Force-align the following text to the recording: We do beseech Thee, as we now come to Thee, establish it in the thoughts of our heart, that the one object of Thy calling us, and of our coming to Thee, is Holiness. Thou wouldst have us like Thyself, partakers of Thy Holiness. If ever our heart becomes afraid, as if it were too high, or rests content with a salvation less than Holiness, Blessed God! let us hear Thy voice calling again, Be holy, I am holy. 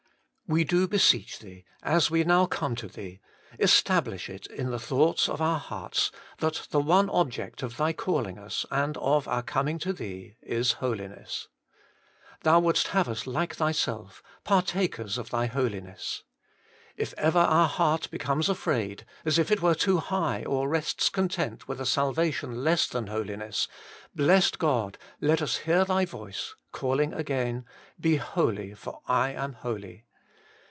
We 0.53 0.65
do 0.65 0.85
beseech 0.85 1.39
Thee, 1.39 1.63
as 1.81 2.11
we 2.11 2.25
now 2.25 2.45
come 2.45 2.75
to 2.75 2.89
Thee, 2.89 3.21
establish 3.57 4.29
it 4.29 4.47
in 4.47 4.69
the 4.69 4.81
thoughts 4.81 5.29
of 5.29 5.39
our 5.41 5.57
heart, 5.59 6.11
that 6.39 6.67
the 6.71 6.81
one 6.81 7.09
object 7.11 7.63
of 7.63 7.77
Thy 7.77 7.93
calling 7.93 8.37
us, 8.37 8.65
and 8.69 8.97
of 8.97 9.29
our 9.29 9.43
coming 9.43 9.79
to 9.79 9.93
Thee, 9.93 10.35
is 10.41 10.73
Holiness. 10.73 11.47
Thou 12.41 12.59
wouldst 12.59 12.89
have 12.89 13.07
us 13.07 13.25
like 13.25 13.55
Thyself, 13.55 14.21
partakers 14.43 15.17
of 15.17 15.29
Thy 15.29 15.45
Holiness. 15.45 16.23
If 16.97 17.13
ever 17.13 17.39
our 17.39 17.69
heart 17.69 18.11
becomes 18.11 18.49
afraid, 18.49 19.05
as 19.23 19.39
if 19.39 19.51
it 19.53 19.61
were 19.61 19.73
too 19.73 19.99
high, 19.99 20.43
or 20.43 20.67
rests 20.67 21.07
content 21.07 21.69
with 21.69 21.79
a 21.79 21.85
salvation 21.85 22.61
less 22.61 22.87
than 22.87 23.07
Holiness, 23.07 23.69
Blessed 24.13 24.59
God! 24.59 24.97
let 25.21 25.41
us 25.41 25.59
hear 25.59 25.85
Thy 25.85 26.03
voice 26.03 26.55
calling 26.73 27.13
again, 27.13 27.63
Be 27.97 28.17
holy, 28.17 28.75
I 29.07 29.29
am 29.31 29.53
holy. 29.53 30.03